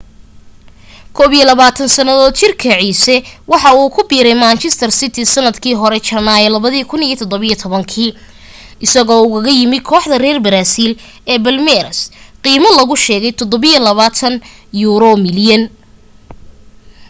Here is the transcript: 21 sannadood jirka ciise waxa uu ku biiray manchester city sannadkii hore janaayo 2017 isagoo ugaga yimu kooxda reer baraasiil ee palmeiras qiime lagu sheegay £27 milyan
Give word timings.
21 1.17 1.83
sannadood 1.95 2.33
jirka 2.39 2.73
ciise 2.83 3.15
waxa 3.51 3.69
uu 3.79 3.89
ku 3.95 4.01
biiray 4.09 4.37
manchester 4.45 4.89
city 4.99 5.21
sannadkii 5.33 5.79
hore 5.81 5.97
janaayo 6.07 6.47
2017 6.55 8.85
isagoo 8.85 9.21
ugaga 9.25 9.51
yimu 9.59 9.77
kooxda 9.89 10.15
reer 10.23 10.37
baraasiil 10.45 10.91
ee 11.31 11.39
palmeiras 11.45 11.99
qiime 12.43 12.69
lagu 12.77 12.95
sheegay 13.05 13.33
£27 13.39 15.23
milyan 15.25 15.63